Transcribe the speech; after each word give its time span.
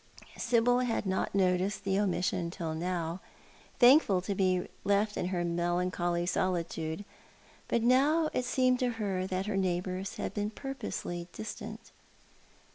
Sibyl 0.35 0.79
had 0.79 1.05
not 1.05 1.35
noticed 1.35 1.83
the 1.83 1.99
omission 1.99 2.49
till 2.49 2.73
now, 2.73 3.21
thankful 3.77 4.19
to 4.21 4.33
be 4.33 4.67
left 4.83 5.15
in 5.15 5.27
her 5.27 5.45
melancholy 5.45 6.25
solitude; 6.25 7.05
but 7.67 7.83
now 7.83 8.27
it 8.33 8.43
seemed 8.45 8.79
to 8.79 8.93
her 8.93 9.27
that 9.27 9.45
her 9.45 9.57
neighbours 9.57 10.15
had 10.15 10.33
been 10.33 10.49
pur 10.49 10.73
posely 10.73 11.27
distant. 11.33 11.91